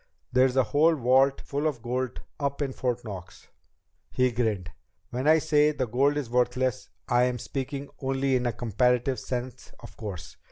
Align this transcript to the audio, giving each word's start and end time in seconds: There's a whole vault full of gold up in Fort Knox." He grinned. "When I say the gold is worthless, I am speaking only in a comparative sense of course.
There's 0.33 0.55
a 0.55 0.63
whole 0.63 0.95
vault 0.95 1.41
full 1.41 1.67
of 1.67 1.83
gold 1.83 2.21
up 2.39 2.63
in 2.63 2.73
Fort 2.73 3.05
Knox." 3.05 3.49
He 4.09 4.31
grinned. 4.31 4.71
"When 5.11 5.27
I 5.27 5.37
say 5.37 5.73
the 5.73 5.85
gold 5.85 6.17
is 6.17 6.27
worthless, 6.27 6.89
I 7.07 7.25
am 7.25 7.37
speaking 7.37 7.87
only 7.99 8.35
in 8.35 8.47
a 8.47 8.51
comparative 8.53 9.19
sense 9.19 9.71
of 9.79 9.95
course. 9.97 10.37